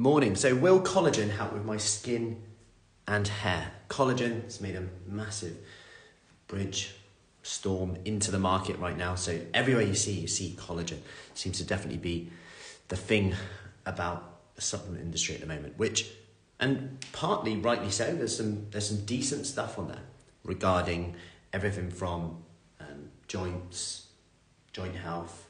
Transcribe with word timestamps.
morning. 0.00 0.34
So, 0.34 0.54
will 0.54 0.80
collagen 0.80 1.30
help 1.30 1.52
with 1.52 1.64
my 1.64 1.76
skin 1.76 2.42
and 3.06 3.28
hair? 3.28 3.70
Collagen 3.88 4.44
has 4.44 4.58
made 4.58 4.74
a 4.74 4.84
massive 5.06 5.56
bridge 6.48 6.94
storm 7.42 7.98
into 8.06 8.30
the 8.30 8.38
market 8.38 8.78
right 8.78 8.96
now. 8.96 9.14
So, 9.14 9.38
everywhere 9.52 9.84
you 9.84 9.94
see, 9.94 10.12
you 10.12 10.26
see 10.26 10.56
collagen. 10.58 10.98
seems 11.34 11.58
to 11.58 11.64
definitely 11.64 11.98
be 11.98 12.30
the 12.88 12.96
thing 12.96 13.34
about 13.84 14.54
the 14.54 14.62
supplement 14.62 15.04
industry 15.04 15.34
at 15.34 15.42
the 15.42 15.46
moment, 15.46 15.78
which, 15.78 16.08
and 16.58 16.98
partly 17.12 17.56
rightly 17.56 17.90
so, 17.90 18.14
there's 18.14 18.36
some, 18.36 18.68
there's 18.70 18.88
some 18.88 19.04
decent 19.04 19.46
stuff 19.46 19.78
on 19.78 19.88
there 19.88 20.02
regarding 20.44 21.14
everything 21.52 21.90
from 21.90 22.42
um, 22.80 23.10
joints, 23.28 24.06
joint 24.72 24.96
health, 24.96 25.49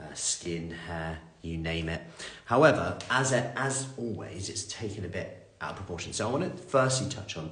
uh, 0.00 0.12
skin, 0.14 0.70
hair, 0.70 1.18
you 1.42 1.56
name 1.56 1.88
it. 1.88 2.02
However, 2.44 2.98
as, 3.10 3.32
a, 3.32 3.58
as 3.58 3.88
always, 3.96 4.48
it's 4.48 4.64
taken 4.64 5.04
a 5.04 5.08
bit 5.08 5.48
out 5.60 5.70
of 5.70 5.76
proportion. 5.76 6.12
So 6.12 6.28
I 6.28 6.32
want 6.32 6.56
to 6.56 6.62
firstly 6.62 7.08
touch 7.08 7.36
on 7.36 7.50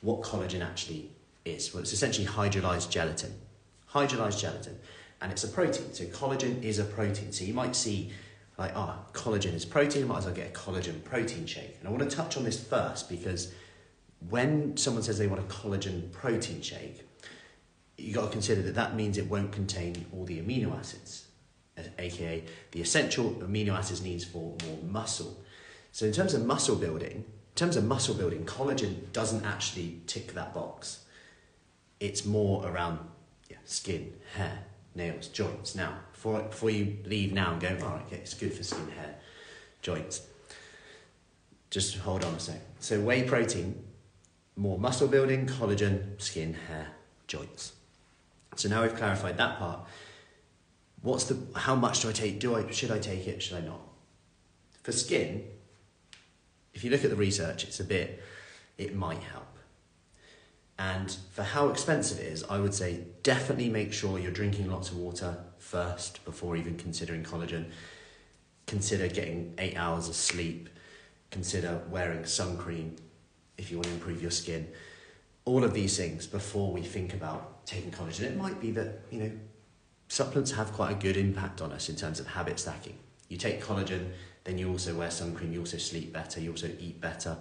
what 0.00 0.22
collagen 0.22 0.64
actually 0.64 1.10
is. 1.44 1.72
Well, 1.72 1.82
it's 1.82 1.92
essentially 1.92 2.26
hydrolyzed 2.26 2.90
gelatin. 2.90 3.34
Hydrolyzed 3.90 4.40
gelatin. 4.40 4.78
And 5.20 5.32
it's 5.32 5.44
a 5.44 5.48
protein. 5.48 5.92
So 5.92 6.04
collagen 6.04 6.62
is 6.62 6.78
a 6.78 6.84
protein. 6.84 7.32
So 7.32 7.44
you 7.44 7.54
might 7.54 7.74
see 7.74 8.12
like, 8.58 8.72
ah, 8.76 8.98
oh, 9.00 9.12
collagen 9.12 9.54
is 9.54 9.64
protein, 9.64 10.06
might 10.06 10.18
as 10.18 10.26
well 10.26 10.34
get 10.34 10.48
a 10.48 10.52
collagen 10.52 11.02
protein 11.02 11.46
shake. 11.46 11.76
And 11.80 11.88
I 11.88 11.90
want 11.90 12.08
to 12.08 12.16
touch 12.16 12.36
on 12.36 12.44
this 12.44 12.62
first 12.62 13.08
because 13.08 13.52
when 14.28 14.76
someone 14.76 15.02
says 15.02 15.18
they 15.18 15.26
want 15.26 15.40
a 15.40 15.46
collagen 15.46 16.12
protein 16.12 16.60
shake, 16.60 17.02
you've 17.96 18.14
got 18.14 18.26
to 18.26 18.30
consider 18.30 18.62
that 18.62 18.74
that 18.74 18.94
means 18.94 19.18
it 19.18 19.28
won't 19.28 19.50
contain 19.50 20.06
all 20.12 20.24
the 20.24 20.38
amino 20.38 20.76
acids 20.78 21.26
aka 21.98 22.42
the 22.72 22.80
essential 22.80 23.32
amino 23.42 23.70
acids 23.70 24.02
needs 24.02 24.24
for 24.24 24.56
more 24.66 24.78
muscle. 24.88 25.42
So 25.92 26.06
in 26.06 26.12
terms 26.12 26.34
of 26.34 26.44
muscle 26.44 26.76
building, 26.76 27.24
in 27.54 27.56
terms 27.56 27.76
of 27.76 27.84
muscle 27.84 28.14
building, 28.14 28.44
collagen 28.44 29.12
doesn't 29.12 29.44
actually 29.44 30.00
tick 30.06 30.34
that 30.34 30.54
box. 30.54 31.04
It's 32.00 32.24
more 32.24 32.66
around 32.66 32.98
yeah, 33.48 33.58
skin, 33.64 34.12
hair, 34.34 34.58
nails, 34.94 35.28
joints. 35.28 35.74
Now, 35.74 35.94
before, 36.12 36.42
before 36.42 36.70
you 36.70 36.96
leave 37.04 37.32
now 37.32 37.52
and 37.52 37.60
go, 37.60 37.68
all 37.82 37.94
right, 37.94 38.02
okay, 38.06 38.16
it's 38.16 38.34
good 38.34 38.52
for 38.52 38.64
skin, 38.64 38.88
hair, 38.90 39.14
joints. 39.82 40.26
Just 41.70 41.98
hold 41.98 42.24
on 42.24 42.34
a 42.34 42.40
sec. 42.40 42.60
So 42.80 43.00
whey 43.00 43.22
protein, 43.22 43.82
more 44.56 44.78
muscle 44.78 45.08
building, 45.08 45.46
collagen, 45.46 46.20
skin, 46.20 46.54
hair, 46.68 46.88
joints. 47.26 47.72
So 48.56 48.68
now 48.68 48.82
we've 48.82 48.94
clarified 48.94 49.36
that 49.38 49.58
part 49.58 49.80
what's 51.04 51.24
the 51.24 51.38
how 51.58 51.76
much 51.76 52.00
do 52.00 52.08
I 52.08 52.12
take? 52.12 52.40
Do 52.40 52.56
I 52.56 52.68
should 52.70 52.90
I 52.90 52.98
take 52.98 53.28
it? 53.28 53.42
Should 53.42 53.58
I 53.58 53.60
not? 53.60 53.80
For 54.82 54.90
skin, 54.90 55.44
if 56.72 56.82
you 56.82 56.90
look 56.90 57.04
at 57.04 57.10
the 57.10 57.16
research, 57.16 57.62
it's 57.62 57.78
a 57.78 57.84
bit. 57.84 58.22
It 58.76 58.96
might 58.96 59.22
help. 59.22 59.46
And 60.76 61.16
for 61.30 61.44
how 61.44 61.68
expensive 61.68 62.18
it 62.18 62.26
is, 62.26 62.42
I 62.50 62.58
would 62.58 62.74
say 62.74 63.04
definitely 63.22 63.68
make 63.68 63.92
sure 63.92 64.18
you're 64.18 64.32
drinking 64.32 64.68
lots 64.68 64.90
of 64.90 64.96
water 64.96 65.36
first 65.58 66.24
before 66.24 66.56
even 66.56 66.76
considering 66.76 67.22
collagen. 67.22 67.66
Consider 68.66 69.06
getting 69.06 69.54
eight 69.58 69.76
hours 69.76 70.08
of 70.08 70.16
sleep. 70.16 70.68
Consider 71.30 71.82
wearing 71.90 72.24
sun 72.24 72.56
cream 72.58 72.96
if 73.56 73.70
you 73.70 73.76
want 73.76 73.86
to 73.86 73.92
improve 73.92 74.20
your 74.20 74.32
skin. 74.32 74.66
All 75.44 75.62
of 75.62 75.74
these 75.74 75.96
things 75.96 76.26
before 76.26 76.72
we 76.72 76.82
think 76.82 77.14
about 77.14 77.64
taking 77.66 77.92
collagen. 77.92 78.22
It 78.22 78.36
might 78.36 78.60
be 78.60 78.72
that, 78.72 79.02
you 79.10 79.18
know, 79.20 79.30
supplements 80.14 80.52
have 80.52 80.72
quite 80.72 80.92
a 80.92 80.94
good 80.94 81.16
impact 81.16 81.60
on 81.60 81.72
us 81.72 81.88
in 81.88 81.96
terms 81.96 82.20
of 82.20 82.26
habit 82.28 82.60
stacking. 82.60 82.96
You 83.28 83.36
take 83.36 83.60
collagen, 83.60 84.10
then 84.44 84.58
you 84.58 84.70
also 84.70 84.94
wear 84.94 85.10
sun 85.10 85.34
cream, 85.34 85.52
you 85.52 85.58
also 85.58 85.76
sleep 85.76 86.12
better, 86.12 86.40
you 86.40 86.52
also 86.52 86.70
eat 86.78 87.00
better. 87.00 87.36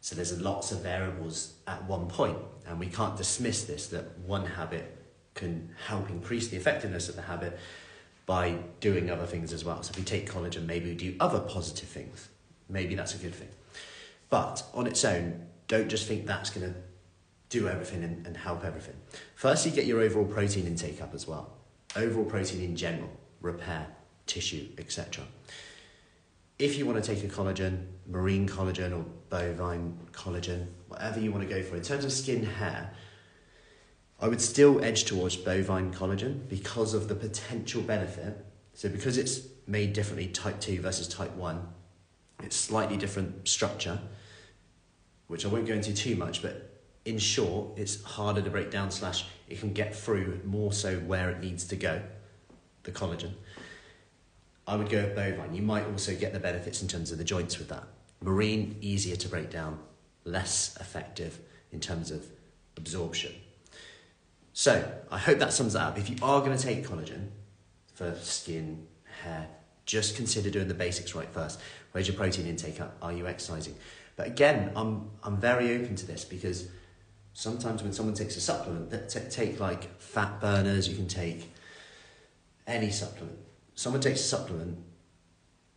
So 0.00 0.16
there's 0.16 0.40
lots 0.40 0.72
of 0.72 0.80
variables 0.80 1.52
at 1.66 1.84
one 1.84 2.06
point, 2.06 2.38
and 2.66 2.80
we 2.80 2.86
can't 2.86 3.14
dismiss 3.14 3.64
this 3.64 3.88
that 3.88 4.18
one 4.20 4.46
habit 4.46 4.96
can 5.34 5.68
help 5.86 6.08
increase 6.08 6.48
the 6.48 6.56
effectiveness 6.56 7.10
of 7.10 7.16
the 7.16 7.22
habit 7.22 7.58
by 8.24 8.56
doing 8.80 9.10
other 9.10 9.26
things 9.26 9.52
as 9.52 9.62
well. 9.62 9.82
So 9.82 9.90
if 9.90 9.98
we 9.98 10.04
take 10.04 10.30
collagen, 10.30 10.64
maybe 10.64 10.88
we 10.88 10.94
do 10.94 11.14
other 11.20 11.40
positive 11.40 11.90
things. 11.90 12.28
Maybe 12.70 12.94
that's 12.94 13.14
a 13.14 13.18
good 13.18 13.34
thing. 13.34 13.50
But 14.30 14.62
on 14.72 14.86
its 14.86 15.04
own, 15.04 15.46
don't 15.66 15.88
just 15.88 16.08
think 16.08 16.24
that's 16.24 16.48
going 16.48 16.72
to 16.72 16.78
do 17.50 17.68
everything 17.68 18.02
and, 18.02 18.26
and 18.26 18.34
help 18.34 18.64
everything. 18.64 18.96
Firstly, 19.34 19.72
get 19.72 19.84
your 19.84 20.00
overall 20.00 20.24
protein 20.24 20.66
intake 20.66 21.02
up 21.02 21.12
as 21.14 21.28
well 21.28 21.57
overall 21.96 22.24
protein 22.24 22.62
in 22.62 22.76
general, 22.76 23.10
repair, 23.40 23.86
tissue, 24.26 24.68
etc. 24.78 25.24
If 26.58 26.76
you 26.76 26.86
want 26.86 27.02
to 27.02 27.14
take 27.14 27.24
a 27.24 27.28
collagen, 27.28 27.86
marine 28.06 28.48
collagen 28.48 28.92
or 28.92 29.04
bovine 29.30 29.96
collagen, 30.12 30.66
whatever 30.88 31.20
you 31.20 31.30
want 31.30 31.48
to 31.48 31.54
go 31.54 31.62
for, 31.62 31.76
in 31.76 31.82
terms 31.82 32.04
of 32.04 32.12
skin 32.12 32.44
hair, 32.44 32.92
I 34.20 34.26
would 34.26 34.40
still 34.40 34.82
edge 34.84 35.04
towards 35.04 35.36
bovine 35.36 35.92
collagen 35.92 36.48
because 36.48 36.94
of 36.94 37.08
the 37.08 37.14
potential 37.14 37.82
benefit. 37.82 38.44
So, 38.74 38.88
because 38.88 39.16
it's 39.16 39.40
made 39.66 39.92
differently, 39.92 40.28
type 40.28 40.60
2 40.60 40.80
versus 40.80 41.06
type 41.06 41.34
1, 41.36 41.66
it's 42.42 42.56
slightly 42.56 42.96
different 42.96 43.46
structure, 43.46 44.00
which 45.28 45.44
I 45.44 45.48
won't 45.48 45.66
go 45.66 45.74
into 45.74 45.94
too 45.94 46.16
much, 46.16 46.42
but 46.42 46.77
in 47.08 47.18
short, 47.18 47.70
it's 47.76 48.02
harder 48.02 48.42
to 48.42 48.50
break 48.50 48.70
down, 48.70 48.90
slash, 48.90 49.24
it 49.48 49.58
can 49.58 49.72
get 49.72 49.96
through 49.96 50.40
more 50.44 50.72
so 50.72 50.98
where 51.00 51.30
it 51.30 51.40
needs 51.40 51.64
to 51.68 51.76
go, 51.76 52.02
the 52.82 52.92
collagen. 52.92 53.32
I 54.66 54.76
would 54.76 54.90
go 54.90 55.02
with 55.02 55.16
bovine. 55.16 55.54
You 55.54 55.62
might 55.62 55.86
also 55.86 56.14
get 56.14 56.34
the 56.34 56.38
benefits 56.38 56.82
in 56.82 56.88
terms 56.88 57.10
of 57.10 57.16
the 57.16 57.24
joints 57.24 57.58
with 57.58 57.68
that. 57.70 57.84
Marine, 58.20 58.76
easier 58.82 59.16
to 59.16 59.28
break 59.28 59.48
down, 59.50 59.78
less 60.24 60.76
effective 60.78 61.38
in 61.72 61.80
terms 61.80 62.10
of 62.10 62.26
absorption. 62.76 63.32
So, 64.52 64.92
I 65.10 65.18
hope 65.18 65.38
that 65.38 65.52
sums 65.52 65.72
that 65.72 65.82
up. 65.82 65.98
If 65.98 66.10
you 66.10 66.16
are 66.20 66.40
going 66.40 66.56
to 66.56 66.62
take 66.62 66.86
collagen 66.86 67.28
for 67.94 68.14
skin, 68.20 68.86
hair, 69.22 69.48
just 69.86 70.16
consider 70.16 70.50
doing 70.50 70.68
the 70.68 70.74
basics 70.74 71.14
right 71.14 71.28
first. 71.32 71.58
Where's 71.92 72.06
your 72.06 72.16
protein 72.16 72.46
intake? 72.46 72.78
Are 73.00 73.12
you 73.12 73.26
exercising? 73.26 73.74
But 74.16 74.26
again, 74.26 74.72
I'm, 74.76 75.10
I'm 75.22 75.38
very 75.38 75.74
open 75.76 75.96
to 75.96 76.06
this 76.06 76.24
because 76.24 76.68
sometimes 77.38 77.84
when 77.84 77.92
someone 77.92 78.16
takes 78.16 78.36
a 78.36 78.40
supplement, 78.40 78.90
that 78.90 79.08
t- 79.08 79.20
take 79.30 79.60
like 79.60 79.96
fat 80.00 80.40
burners, 80.40 80.88
you 80.88 80.96
can 80.96 81.06
take 81.06 81.48
any 82.66 82.90
supplement. 82.90 83.38
Someone 83.76 84.02
takes 84.02 84.18
a 84.18 84.24
supplement, 84.24 84.76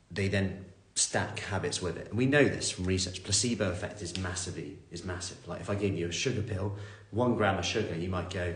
they 0.09 0.27
then 0.27 0.65
stack 0.95 1.37
habits 1.37 1.79
with 1.79 1.97
it. 1.97 2.07
And 2.07 2.17
we 2.17 2.25
know 2.25 2.43
this 2.43 2.71
from 2.71 2.85
research. 2.85 3.23
Placebo 3.23 3.69
effect 3.69 4.01
is 4.01 4.17
massively 4.17 4.79
is 4.89 5.05
massive. 5.05 5.37
Like 5.47 5.61
if 5.61 5.69
I 5.69 5.75
gave 5.75 5.93
you 5.93 6.07
a 6.07 6.11
sugar 6.11 6.41
pill, 6.41 6.77
one 7.11 7.35
gram 7.35 7.59
of 7.59 7.65
sugar, 7.65 7.95
you 7.95 8.09
might 8.09 8.31
go, 8.31 8.55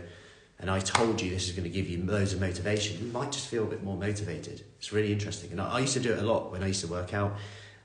and 0.57 0.71
I 0.71 0.79
told 0.79 1.21
you 1.21 1.29
this 1.29 1.47
is 1.47 1.51
going 1.51 1.65
to 1.65 1.69
give 1.69 1.87
you 1.87 2.03
loads 2.03 2.33
of 2.33 2.41
motivation, 2.41 3.05
you 3.05 3.11
might 3.11 3.31
just 3.31 3.47
feel 3.49 3.65
a 3.65 3.67
bit 3.67 3.83
more 3.83 3.97
motivated. 3.97 4.63
It's 4.79 4.91
really 4.91 5.13
interesting. 5.13 5.51
And 5.51 5.61
I, 5.61 5.73
I 5.73 5.79
used 5.81 5.93
to 5.93 5.99
do 5.99 6.11
it 6.11 6.17
a 6.17 6.25
lot 6.25 6.51
when 6.51 6.63
I 6.63 6.67
used 6.67 6.81
to 6.81 6.87
work 6.87 7.13
out. 7.13 7.35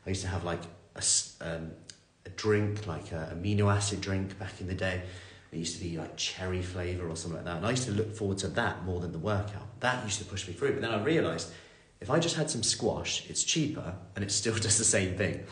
I 0.07 0.09
used 0.09 0.23
to 0.23 0.29
have 0.29 0.45
like 0.45 0.63
a, 0.97 1.03
um, 1.43 1.73
a 2.27 2.31
drink, 2.31 2.87
like 2.87 3.13
a 3.13 3.35
amino 3.35 3.75
acid 3.75 4.01
drink 4.01 4.39
back 4.39 4.61
in 4.61 4.67
the 4.67 4.75
day. 4.75 5.03
It 5.53 5.59
used 5.59 5.77
to 5.79 5.83
be 5.83 5.97
like 5.97 6.17
cherry 6.17 6.63
flavour 6.63 7.09
or 7.09 7.17
something 7.17 7.39
like 7.39 7.47
that. 7.47 7.57
And 7.57 7.67
I 7.67 7.71
used 7.71 7.85
to 7.85 7.93
look 7.93 8.15
forward 8.15 8.39
to 8.39 8.49
that 8.49 8.85
more 8.85 9.01
than 9.01 9.13
the 9.13 9.19
workout. 9.19 9.81
That 9.81 10.05
used 10.05 10.19
to 10.19 10.25
push 10.25 10.47
me 10.47 10.55
through. 10.55 10.75
But 10.75 10.83
then 10.83 10.91
I 10.91 11.03
realised 11.03 11.51
if 12.01 12.11
I 12.11 12.19
just 12.19 12.37
had 12.37 12.51
some 12.51 12.63
squash, 12.63 13.29
it's 13.29 13.43
cheaper 13.43 13.95
and 14.15 14.25
it 14.25 14.31
still 14.31 14.55
does 14.59 14.79
the 14.79 14.85
same 14.85 15.17
thing. 15.17 15.45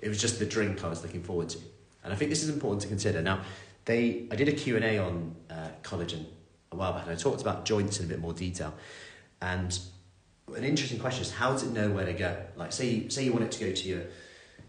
It 0.00 0.08
was 0.08 0.20
just 0.20 0.38
the 0.38 0.46
drink 0.46 0.84
I 0.84 0.88
was 0.88 1.02
looking 1.02 1.22
forward 1.22 1.48
to. 1.50 1.58
And 2.04 2.12
I 2.12 2.16
think 2.16 2.30
this 2.30 2.42
is 2.42 2.48
important 2.48 2.82
to 2.82 2.88
consider. 2.88 3.22
Now, 3.22 3.42
they, 3.84 4.26
I 4.30 4.36
did 4.36 4.48
a 4.48 4.52
Q&A 4.52 4.98
on 4.98 5.34
uh, 5.48 5.68
collagen 5.82 6.26
a 6.72 6.76
while 6.76 6.92
back 6.92 7.04
and 7.04 7.12
I 7.12 7.14
talked 7.14 7.40
about 7.40 7.64
joints 7.64 8.00
in 8.00 8.06
a 8.06 8.08
bit 8.08 8.18
more 8.18 8.32
detail. 8.32 8.74
And 9.40 9.78
an 10.54 10.64
interesting 10.64 10.98
question 10.98 11.22
is 11.22 11.32
how 11.32 11.52
does 11.52 11.62
it 11.62 11.72
know 11.72 11.90
where 11.90 12.06
to 12.06 12.12
go? 12.12 12.36
Like 12.56 12.72
say, 12.72 13.08
say 13.08 13.24
you 13.24 13.32
want 13.32 13.44
it 13.44 13.52
to 13.52 13.64
go 13.64 13.72
to 13.72 13.88
your 13.88 14.02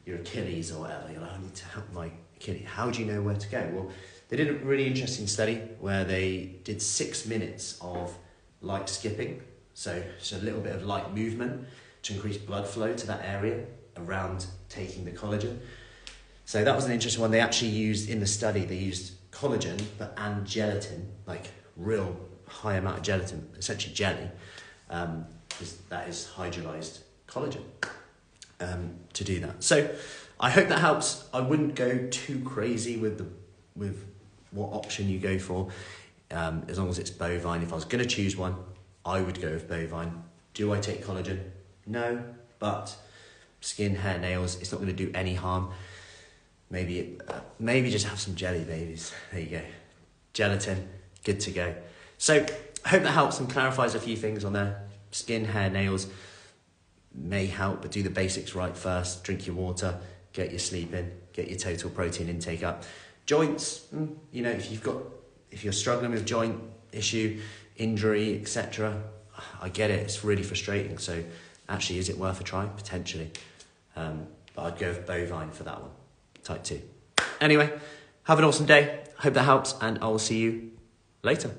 your 0.08 0.18
Achilles 0.20 0.72
or 0.72 0.82
whatever. 0.82 1.12
You're 1.12 1.22
like, 1.22 1.34
I 1.34 1.42
need 1.42 1.56
to 1.56 1.66
help 1.66 1.92
my 1.92 2.10
Achilles. 2.38 2.66
How 2.66 2.90
do 2.90 3.02
you 3.02 3.12
know 3.12 3.22
where 3.22 3.36
to 3.36 3.50
go? 3.50 3.70
Well, 3.74 3.92
they 4.30 4.38
did 4.38 4.50
a 4.50 4.54
really 4.54 4.88
interesting 4.88 5.28
study 5.28 5.56
where 5.80 6.06
they 6.06 6.56
did 6.64 6.82
six 6.82 7.26
minutes 7.26 7.78
of 7.82 8.18
light 8.62 8.90
skipping, 8.90 9.42
so, 9.74 10.02
so 10.20 10.38
a 10.38 10.40
little 10.40 10.62
bit 10.62 10.76
of 10.76 10.84
light 10.84 11.14
movement 11.14 11.68
to 12.04 12.14
increase 12.14 12.38
blood 12.38 12.68
flow 12.68 12.94
to 12.94 13.08
that 13.08 13.24
area 13.24 13.66
around 13.98 14.46
taking 14.70 15.04
the 15.04 15.12
collagen. 15.12 15.60
So 16.46 16.64
that 16.64 16.76
was 16.76 16.86
an 16.86 16.94
interesting 16.94 17.22
one. 17.22 17.32
They 17.32 17.42
actually 17.42 17.72
used 17.72 18.10
in 18.10 18.20
the 18.22 18.28
study, 18.28 18.64
they 18.64 18.78
used 18.78 19.14
collagen 19.32 19.82
but 19.98 20.14
and 20.18 20.46
gelatin, 20.46 21.12
like 21.26 21.48
real 21.76 22.18
high 22.48 22.76
amount 22.76 22.98
of 22.98 23.04
gelatin, 23.04 23.48
essentially 23.58 23.94
jelly. 23.94 24.30
Um, 24.90 25.26
that 25.90 26.08
is 26.08 26.30
hydrolyzed 26.36 27.00
collagen 27.28 27.64
um, 28.60 28.96
to 29.14 29.24
do 29.24 29.40
that. 29.42 29.64
So 29.64 29.90
I 30.40 30.50
hope 30.50 30.68
that 30.70 30.80
helps. 30.80 31.28
I 31.34 31.42
wouldn't 31.42 31.76
go 31.76 32.08
too 32.08 32.40
crazy 32.44 32.98
with 32.98 33.18
the 33.18 33.28
with 33.76 34.06
what 34.52 34.74
option 34.74 35.10
you 35.10 35.20
go 35.20 35.38
for, 35.38 35.70
um, 36.32 36.64
as 36.68 36.80
long 36.80 36.90
as 36.90 37.00
it's 37.00 37.10
bovine. 37.10 37.62
If 37.62 37.72
I 37.72 37.76
was 37.76 37.86
going 37.86 38.04
to 38.04 38.10
choose 38.10 38.36
one, 38.36 38.56
I 39.06 39.22
would 39.22 39.42
go 39.42 39.52
with 39.52 39.68
bovine. 39.68 40.24
Do 40.54 40.74
I 40.74 40.80
take 40.80 41.06
collagen? 41.06 41.42
No, 41.86 42.24
but 42.60 42.96
skin, 43.62 43.96
hair, 43.96 44.18
nails. 44.18 44.60
It's 44.60 44.72
not 44.72 44.82
going 44.82 44.96
to 44.96 45.06
do 45.06 45.12
any 45.14 45.36
harm. 45.36 45.72
Maybe, 46.70 47.18
uh, 47.28 47.40
maybe 47.60 47.90
just 47.90 48.08
have 48.08 48.20
some 48.20 48.36
jelly 48.36 48.64
babies. 48.64 49.14
There 49.32 49.42
you 49.42 49.50
go. 49.50 49.62
Gelatin, 50.34 50.90
good 51.24 51.40
to 51.42 51.52
go. 51.52 51.76
So, 52.18 52.46
I 52.84 52.90
hope 52.90 53.04
that 53.04 53.12
helps 53.12 53.40
and 53.40 53.50
clarifies 53.50 53.96
a 53.96 54.00
few 54.00 54.18
things 54.18 54.44
on 54.44 54.54
there. 54.54 54.84
Skin, 55.12 55.46
hair, 55.46 55.70
nails 55.70 56.08
may 57.14 57.46
help, 57.46 57.82
but 57.82 57.92
do 57.92 58.04
the 58.04 58.10
basics 58.10 58.56
right 58.56 58.76
first. 58.76 59.24
Drink 59.24 59.48
your 59.48 59.56
water, 59.56 60.00
get 60.34 60.52
your 60.52 60.60
sleep 60.60 60.94
in, 60.94 61.12
get 61.34 61.50
your 61.50 61.58
total 61.58 61.90
protein 61.90 62.30
intake 62.30 62.64
up. 62.64 62.84
Joints, 63.26 63.88
mm, 63.94 64.16
you 64.32 64.42
know, 64.44 64.52
if 64.52 64.72
you've 64.72 64.84
got, 64.84 64.98
if 65.52 65.64
you're 65.64 65.74
struggling 65.74 66.12
with 66.12 66.26
joint 66.26 66.62
issue, 66.92 67.40
injury, 67.76 68.40
etc., 68.40 69.02
I 69.62 69.70
get 69.70 69.92
it. 69.92 70.00
It's 70.00 70.24
really 70.24 70.44
frustrating. 70.44 70.98
So, 70.98 71.24
actually, 71.70 72.00
is 72.00 72.10
it 72.10 72.18
worth 72.18 72.40
a 72.42 72.44
try? 72.44 72.66
Potentially. 72.66 73.32
Um, 73.96 74.28
but 74.56 74.64
I'd 74.64 74.80
go 74.80 74.90
with 74.90 75.06
bovine 75.06 75.52
for 75.52 75.64
that 75.64 75.82
one, 75.82 75.92
type 76.44 76.64
2. 76.64 76.82
Anyway, 77.40 77.72
have 78.24 78.40
an 78.40 78.46
awesome 78.46 78.66
day. 78.66 79.04
Hope 79.20 79.34
that 79.36 79.44
helps, 79.44 79.76
and 79.82 80.00
I 80.02 80.08
will 80.08 80.20
see 80.20 80.40
you 80.40 80.72
later. 81.24 81.52